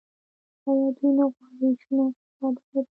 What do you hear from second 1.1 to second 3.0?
نه غواړي شنه اقتصاد ولري؟